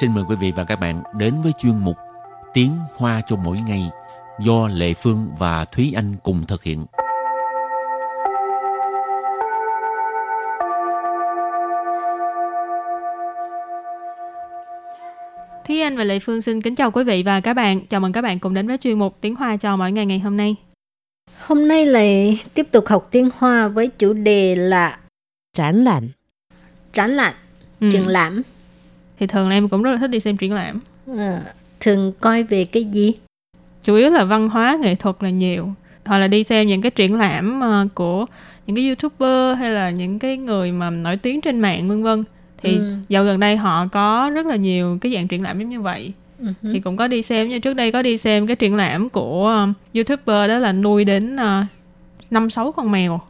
[0.00, 1.96] xin mời quý vị và các bạn đến với chuyên mục
[2.54, 3.90] Tiếng Hoa cho mỗi ngày
[4.40, 6.86] do Lệ Phương và Thúy Anh cùng thực hiện.
[15.68, 17.86] Thúy Anh và Lệ Phương xin kính chào quý vị và các bạn.
[17.86, 20.18] Chào mừng các bạn cùng đến với chuyên mục Tiếng Hoa cho mỗi ngày ngày
[20.18, 20.56] hôm nay.
[21.38, 24.98] Hôm nay lại tiếp tục học tiếng Hoa với chủ đề là
[25.56, 26.08] Triển lãm.
[26.92, 27.34] triển lãm,
[27.80, 27.88] Ừ.
[27.92, 28.42] triển lãm.
[29.18, 30.80] Thì thường em cũng rất là thích đi xem triển lãm.
[31.06, 31.40] Ờ,
[31.80, 33.12] thường coi về cái gì?
[33.84, 35.68] Chủ yếu là văn hóa, nghệ thuật là nhiều.
[36.04, 38.26] Hoặc là đi xem những cái triển lãm ờ, của
[38.66, 42.24] những cái YouTuber hay là những cái người mà nổi tiếng trên mạng vân vân.
[42.62, 42.94] Thì Ừ.
[43.08, 46.12] dạo gần đây họ có rất là nhiều cái dạng triển lãm giống như vậy.
[46.40, 46.52] Hứ.
[46.72, 49.46] Thì cũng có đi xem như trước đây có đi xem cái triển lãm của
[49.46, 51.36] ờ, YouTuber đó là nuôi đến
[52.30, 53.20] năm sáu con mèo.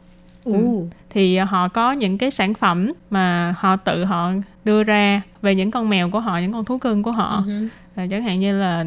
[0.53, 4.31] Ồ, thì ờ, họ có những cái sản phẩm mà họ tự họ
[4.65, 7.43] đưa ra về những con mèo của họ những con thú cưng của họ.
[7.45, 7.67] Ừ hứ.
[7.95, 8.85] Ờ, chẳng hạn như là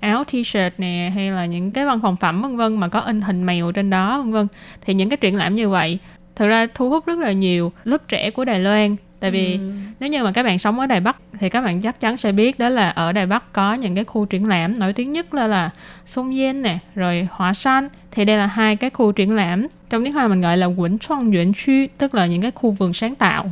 [0.00, 3.20] áo t-shirt nè hay là những cái văn phòng phẩm vân vân mà có in
[3.20, 4.46] hình mèo trên đó vân vân.
[4.80, 5.98] Thì những cái triển lãm như vậy
[6.36, 9.72] thực ra thu hút rất là nhiều lớp trẻ của Đài Loan tại vì Ừ.
[10.00, 12.32] nếu như mà các bạn sống ở Đài Bắc thì các bạn chắc chắn sẽ
[12.32, 15.34] biết đó là ở Đài Bắc có những cái khu triển lãm nổi tiếng nhất
[15.34, 15.70] là là
[16.06, 20.04] Sông Yên nè, rồi Hòa San thì đây là hai cái khu triển lãm trong
[20.04, 22.94] tiếng Hoa mình gọi là Quỳnh 创 Yuan Khu tức là những cái khu vườn
[22.94, 23.50] sáng tạo.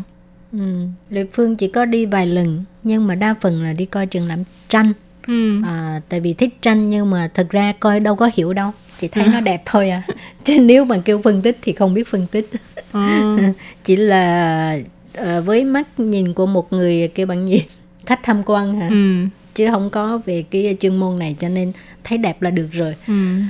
[0.53, 0.87] Ừ.
[1.11, 4.29] Lệ Phương chỉ có đi vài lần nhưng mà đa phần là đi coi triển
[4.29, 4.39] lãm
[4.69, 4.93] tranh.
[5.27, 5.63] Ừ.
[5.65, 8.71] À, tại vì thích tranh nhưng mà thật ra coi đâu có hiểu đâu.
[8.99, 10.03] Chỉ thấy nó đẹp thôi à.
[10.45, 12.51] Chứ nếu mà kêu phân tích thì không biết phân tích.
[12.93, 13.37] Ờ.
[13.85, 14.79] Chỉ là
[15.15, 17.65] Ờ, với mắt nhìn của một người kêu bằng gì?
[18.07, 18.89] Khách tham quan hả?
[18.89, 19.27] Ừ.
[19.55, 21.73] chứ không có về cái chuyên môn này cho nên
[22.05, 22.97] thấy đẹp là được rồi.
[23.07, 23.41] Ừ.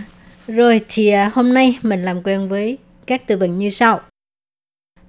[0.47, 4.01] rồi thì à, hôm nay mình làm quen với các từ vựng như sau.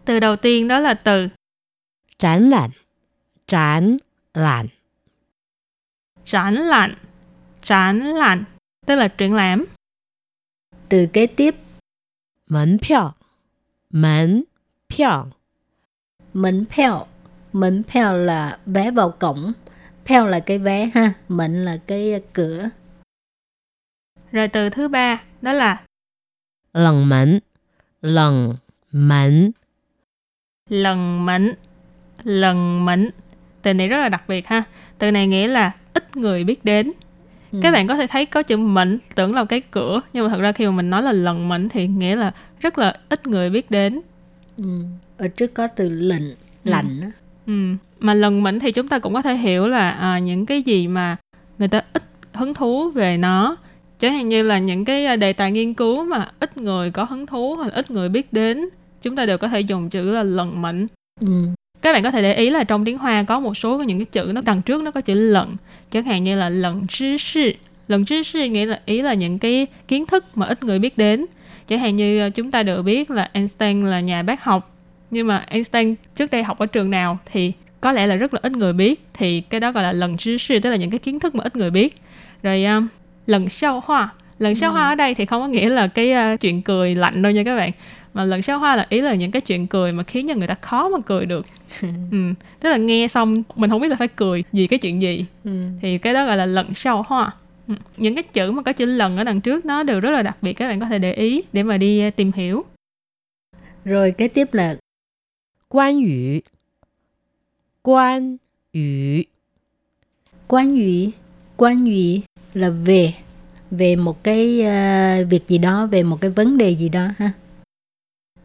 [0.05, 1.27] Từ đầu tiên đó là từ.
[2.19, 2.69] Trán lạnh.
[3.47, 3.97] Trán
[4.33, 4.67] lạnh.
[6.25, 6.95] Trán lạnh.
[7.61, 8.43] Trán lạnh.
[8.85, 9.65] Tức là triển lãm.
[10.89, 11.55] Từ kế tiếp.
[12.49, 12.77] Mến
[14.89, 15.25] phiếu
[16.33, 17.05] mệnh pèo
[17.53, 19.53] mệnh pèo là vé vào cổng.
[20.05, 22.69] Pèo là cái vé ha mệnh là cái ờ, cửa.
[24.31, 25.81] Rồi từ thứ ba đó là
[26.73, 27.39] lần mệnh
[28.01, 28.53] lần
[28.91, 29.51] mệnh
[30.69, 31.53] lần mệnh
[32.23, 33.09] lần mệnh
[33.61, 34.63] từ này rất là đặc biệt ha.
[34.97, 36.91] Từ này nghĩa là ít người biết đến.
[37.51, 37.59] Ừ.
[37.63, 40.41] Các bạn có thể thấy có chữ mệnh tưởng là cái cửa nhưng mà thật
[40.41, 43.49] ra khi mà mình nói là lần mệnh thì nghĩa là rất là ít người
[43.49, 44.01] biết đến.
[44.57, 44.63] Ừ.
[45.17, 46.35] Ở trước có từ lệnh, ừ.
[46.63, 47.07] lạnh đó.
[47.47, 47.53] Ừ.
[47.99, 50.87] Mà lần mình thì chúng ta cũng có thể hiểu là à, những cái gì
[50.87, 51.15] mà
[51.59, 52.03] người ta ít
[52.33, 53.57] hứng thú về nó.
[53.99, 57.03] Chẳng hạn như là những cái à, đề tài nghiên cứu mà ít người có
[57.03, 58.69] hứng thú hoặc ít người biết đến
[59.01, 60.87] chúng ta đều có thể dùng chữ là lận mệnh.
[61.21, 61.47] Ừ.
[61.81, 64.05] các bạn có thể để ý là trong tiếng hoa có một số những cái
[64.05, 65.47] chữ nó đằng trước nó có chữ lận
[65.91, 67.51] chẳng hạn như là lận trí sư
[67.87, 70.97] lận trí sư nghĩa là ý là những cái kiến thức mà ít người biết
[70.97, 71.25] đến.
[71.67, 74.75] Chẳng hạn như à, chúng ta đều biết là Einstein là nhà bác học.
[75.11, 77.51] Nhưng mà Einstein trước đây học ở trường nào thì
[77.81, 79.05] có lẽ là rất là ít người biết.
[79.13, 81.55] Thì cái đó gọi là lần 知識, tức là những cái kiến thức mà ít
[81.55, 81.97] người biết.
[82.43, 82.87] Rồi um,
[83.27, 84.09] lần sau hoa.
[84.39, 87.21] Lần sau hoa ở đây thì không có nghĩa là cái uh, chuyện cười lạnh
[87.21, 87.71] đâu nha các bạn.
[88.13, 90.47] Mà lần sau hoa là ý là những cái chuyện cười mà khiến cho người
[90.47, 91.45] ta khó mà cười được.
[92.11, 92.33] ừ.
[92.59, 95.51] Tức là nghe xong mình không biết là phải cười vì cái chuyện gì Ừ.
[95.81, 97.29] thì cái đó gọi là lần sau hoa Ừ
[97.97, 100.37] những cái chữ mà có chữ lần ở đằng trước nó đều rất là đặc
[100.41, 102.65] biệt các bạn có thể để ý để mà đi à, tìm hiểu.
[103.85, 104.77] Rồi kế tiếp là
[105.69, 106.39] quan yu.
[107.81, 108.37] Quan
[108.73, 109.23] yu.
[110.47, 111.11] Quan yu.
[111.57, 112.21] Quan yu
[112.53, 113.13] là về
[113.71, 117.31] về một cái uh, việc gì đó về một cái vấn đề gì đó ha.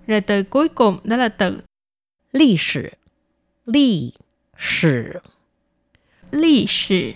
[0.06, 1.60] Rồi từ cuối cùng đó là từ
[2.32, 2.88] lịch sử
[3.66, 4.14] lịch
[4.58, 5.12] sử
[6.30, 7.12] lịch sử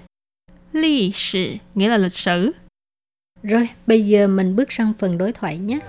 [0.72, 2.54] lịch sử nghĩa là lịch sử
[3.44, 5.80] Rồi, bây giờ mình bước sang phần đối thoại nhé.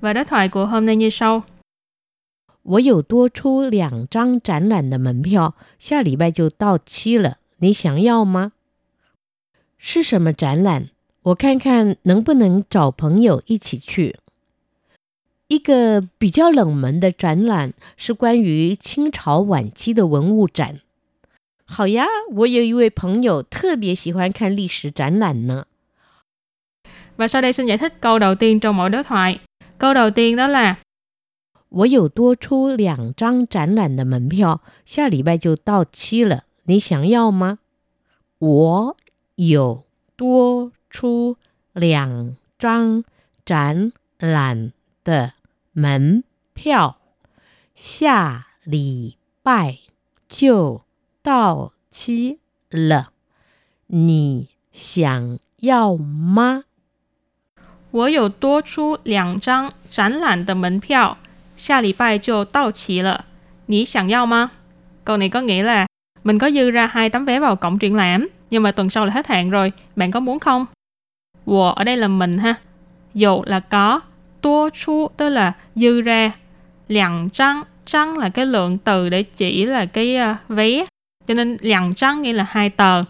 [0.00, 1.42] và đối thoại của hôm nay như sau
[2.64, 8.52] 我有多出两张展览的门票，下礼拜就到期了，你想要吗？
[9.78, 10.88] 是什么展览？
[11.22, 14.18] 我看看能不能找朋友一起去。
[15.48, 20.80] 一个比较冷门的展览是关于清朝晚期的文物展。
[21.64, 25.66] 好呀，我有一位朋友特别喜欢看历史展览呢。
[27.16, 29.38] và sau đây xin giải thích câu đầu tiên trong mỗi đối thoại
[29.78, 30.76] câu đầu tiên đó là
[31.68, 37.58] 我有多出两张展览的门票，下礼拜就到期了，你想要吗？
[38.38, 38.96] 我
[39.36, 39.84] 有
[40.16, 41.36] 多出
[41.72, 43.04] 两张
[43.46, 44.72] 展览
[45.04, 45.32] 的
[45.76, 46.24] 门
[46.54, 46.96] 票
[47.74, 49.78] 下礼拜
[50.28, 50.82] 就
[51.22, 52.38] 到期
[52.70, 53.12] 了，
[53.86, 56.64] 你想要吗？
[57.90, 61.18] 我有多出两张展览的门票，
[61.56, 63.26] 下礼拜就到期了，
[63.66, 64.50] 你想要吗?
[65.04, 65.86] Câu này có nghĩa là
[66.22, 69.04] mình có dư ra hai tấm vé vào cổng triển lãm, nhưng mà tuần sau
[69.06, 70.66] là hết hạn rồi, bạn có muốn không?
[71.44, 72.54] 我 ở đây là mình ha.
[73.14, 74.00] Dụ là có,
[74.41, 76.31] tua chu tức là dư ra,
[76.87, 80.85] lặng trăng trăng là cái lượng từ để chỉ là cái uh, vé,
[81.27, 83.03] cho nên lặng trăng nghĩa là hai tờ.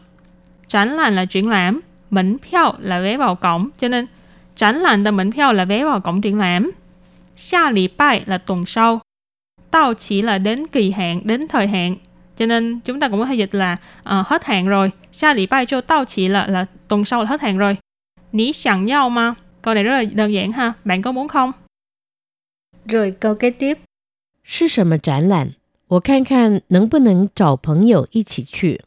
[0.67, 4.05] tránh là là triển lãm, mệnh 票 là vé vào cổng, cho nên
[4.55, 6.71] triển là de mệnh 票 là vé vào cổng triển lãm.
[7.35, 8.99] Xa lì bài là tuần sau.
[9.71, 11.95] Tao chỉ là đến kỳ hạn, đến thời hạn.
[12.37, 14.91] Cho nên chúng ta cũng có thể dịch là uh, hết hạn rồi.
[15.11, 17.77] Xa lì bài cho tao chỉ là, là tuần sau là hết hạn rồi.
[18.31, 19.33] Ní sẵn nhau mà.
[19.66, 20.74] Câu này rất là đơn giản ha.
[20.84, 21.52] Bạn có muốn không?
[22.86, 23.78] Rồi câu kế tiếp.
[24.44, 25.54] 是什么展览？
[25.86, 28.82] 我看看能不能找朋友一起去。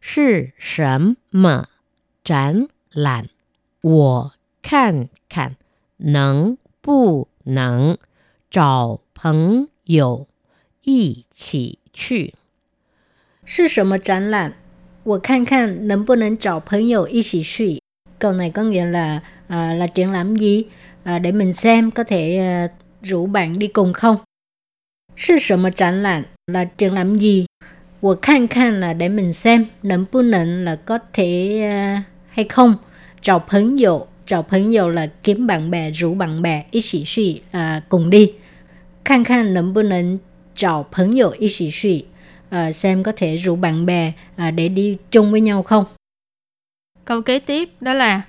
[0.00, 1.68] 是什么
[2.22, 3.28] 展览？
[3.80, 5.56] 我看看
[5.96, 7.96] 能不能
[8.50, 10.28] 找朋友
[10.82, 12.34] 一起去。
[13.44, 14.54] 是什么展览？
[15.02, 17.80] 我看看能不能找朋友一起去。
[18.19, 20.63] câu này có nghĩa là à, là triển lãm gì?
[21.03, 22.67] À, để mình xem có thể à,
[23.01, 24.17] rủ bạn đi cùng không?
[25.15, 27.45] Sự sở mà triển lãm là triển lãm gì?
[28.01, 32.45] Của khăn khăn là để mình xem nấm bu nịnh là có thể à, hay
[32.49, 32.75] không?
[33.21, 37.03] Trò phấn dụ trò phấn dụ là kiếm bạn bè rủ bạn bè ý sĩ
[37.05, 38.31] suy à, cùng đi.
[39.05, 40.17] Khăn khăn nấm bu nịnh
[40.55, 42.05] trò phấn dụ ý sĩ suy
[42.49, 45.85] à, xem có thể rủ bạn bè à, để đi chung với nhau không?
[47.06, 48.22] Câu kế tiếp đó là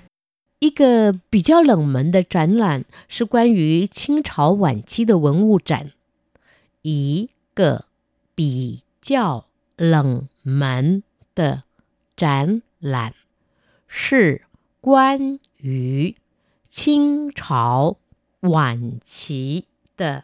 [0.59, 5.91] 一个比较冷门的展览是关于清朝晚期的文物展。
[6.81, 7.85] 一个
[8.33, 9.45] 比较
[9.75, 11.03] 冷门
[11.35, 11.63] 的
[12.15, 13.13] 展览
[13.87, 14.43] 是
[14.79, 16.15] 关于
[16.69, 17.97] 清朝
[18.39, 19.65] 晚期
[19.97, 20.23] 的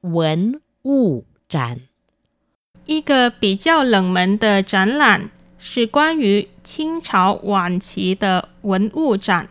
[0.00, 1.82] 文物展。
[2.86, 5.30] 一个比较冷门的展览
[5.62, 9.46] 是关于清朝晚期的文物展。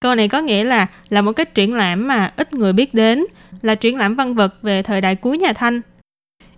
[0.00, 3.24] Câu này có nghĩa là là một cái triển lãm mà ít người biết đến,
[3.62, 5.80] là triển lãm văn vật về thời đại cuối nhà Thanh.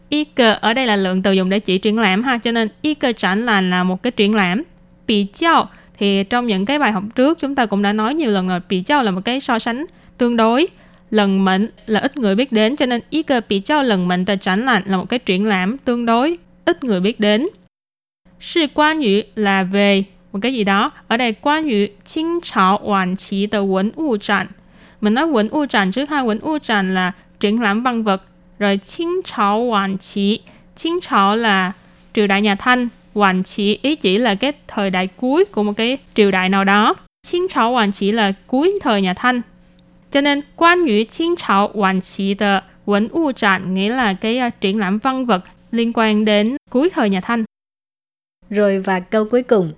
[0.09, 2.69] Y cơ ở đây là lượng từ dùng để chỉ triển lãm ha, cho nên
[2.83, 4.63] y cơ triển lãm là một cái triển lãm.
[5.07, 8.31] Bị chao thì trong những cái bài học trước chúng ta cũng đã nói nhiều
[8.31, 9.87] lần rồi, bị chao là một cái so sánh
[10.19, 10.67] tương đối.
[11.11, 14.25] Lần mệnh là ít người biết đến, cho nên y cơ bị chao lần mệnh
[14.25, 17.49] tờ triển lãm là một cái triển lãm tương đối ít người biết đến.
[18.45, 20.93] Sư quan ngữ là về một cái gì đó.
[21.09, 24.47] Ở đây quan ngữ清朝晚期的文物展.
[25.01, 28.23] Mình nói文物展trước ha,文物展là triển lãm văn vật.
[28.59, 30.41] Rồi清朝晚期,
[30.77, 31.73] 清朝là
[32.15, 35.73] triều đại nhà Thanh, Hoàn chỉ ý chỉ là cái thời đại cuối của một
[35.77, 39.43] cái triều đại nào đó.清朝晚期là cuối thời nhà Thanh.
[40.11, 46.57] Cho nên quan ngữ清朝晚期的文物展 nghĩa là cái uh, triển lãm văn vật liên quan đến
[46.71, 47.45] cuối thời nhà Thanh.
[48.51, 49.75] Rồi và câu cuối cùng.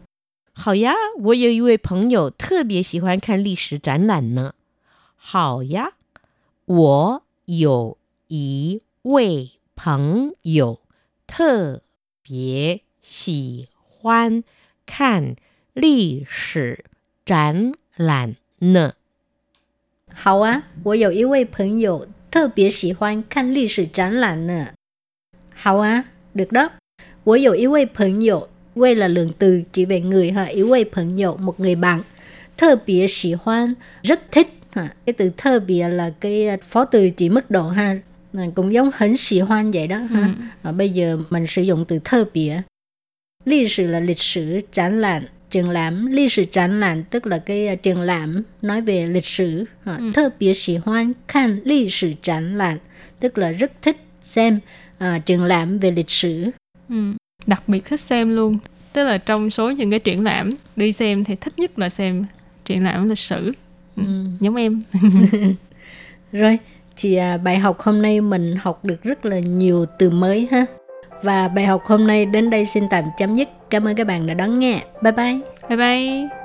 [0.52, 4.54] 好呀，我有一位朋友特别喜欢看历史展览呢。
[5.16, 5.92] 好呀，
[6.64, 7.98] 我有
[8.28, 10.80] 一位朋友
[11.26, 11.82] 特
[12.22, 14.42] 别喜欢
[14.86, 15.36] 看
[15.74, 16.84] 历史
[17.24, 18.94] 展览呢。
[20.14, 24.72] 好啊，我有一位朋友特别喜欢看历史展览呢。
[25.54, 26.72] 好啊, được đó.
[27.24, 30.63] 我有一位朋友 Quê là lượng từ chỉ về người ha, ý
[30.93, 32.01] phận dậu, một người bạn.
[32.57, 33.73] Thơ bìa sĩ hoan,
[34.03, 34.47] rất thích.
[34.71, 34.93] Ha.
[35.05, 37.99] Cái từ thơ bìa là cái à, phó từ chỉ mức độ ha.
[38.55, 40.21] Cũng giống hấn sĩ hoan vậy đó ha.
[40.21, 40.69] Ừ.
[40.69, 42.61] À, bây giờ mình sử dụng từ thơ bìa.
[43.45, 46.05] Lịch sử là lịch sử, triển lãm, triển lãm.
[46.05, 49.65] Lịch sử triển lãm tức là cái à, triển lãm nói về lịch sử.
[49.85, 49.95] Ha.
[49.95, 50.11] Ừ.
[50.13, 52.77] Thơ bìa sĩ hoan, khan lịch sử triển lãm
[53.19, 54.59] tức là rất thích xem
[55.03, 56.49] uh, triển lãm về lịch sử.
[56.89, 57.13] Ừ
[57.47, 58.57] đặc biệt thích xem luôn.
[58.93, 62.25] Tức là trong số những cái triển lãm đi xem thì thích nhất là xem
[62.65, 63.53] triển lãm lịch sử.
[63.95, 64.03] Ừ.
[64.39, 64.81] giống em.
[66.31, 66.57] Rồi
[66.97, 70.65] thì à, bài học hôm nay mình học được rất là nhiều từ mới ha.
[71.23, 73.49] Và bài học hôm nay đến đây xin tạm chấm dứt.
[73.69, 74.83] Cảm ơn các bạn đã đón nghe.
[75.01, 75.39] Bye bye.
[75.69, 76.40] Bye bye